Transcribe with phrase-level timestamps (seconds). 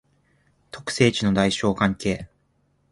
[0.71, 2.27] 特性値の大小関係